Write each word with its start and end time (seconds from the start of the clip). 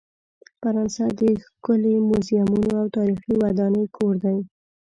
فرانسه 0.59 1.03
د 1.19 1.21
ښکلې 1.43 1.93
میوزیمونو 2.07 2.71
او 2.81 2.85
تاریخي 2.97 3.33
ودانۍ 3.41 3.85
کور 3.95 4.13
دی. 4.23 4.37